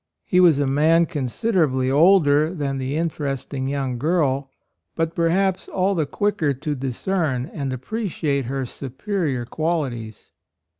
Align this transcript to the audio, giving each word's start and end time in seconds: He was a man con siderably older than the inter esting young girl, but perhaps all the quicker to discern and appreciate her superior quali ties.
He 0.25 0.39
was 0.39 0.57
a 0.57 0.65
man 0.65 1.05
con 1.05 1.27
siderably 1.27 1.93
older 1.93 2.55
than 2.55 2.79
the 2.79 2.95
inter 2.95 3.25
esting 3.27 3.69
young 3.69 3.99
girl, 3.99 4.49
but 4.95 5.13
perhaps 5.13 5.67
all 5.67 5.93
the 5.93 6.07
quicker 6.07 6.55
to 6.55 6.73
discern 6.73 7.45
and 7.53 7.71
appreciate 7.71 8.45
her 8.45 8.65
superior 8.65 9.45
quali 9.45 9.91
ties. 10.05 10.31